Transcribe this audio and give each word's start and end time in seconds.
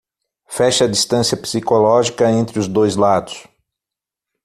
Feche 0.47 0.83
a 0.83 0.87
distância 0.87 1.37
psicológica 1.37 2.31
entre 2.31 2.57
os 2.57 2.67
dois 2.67 2.95
lados 2.95 3.45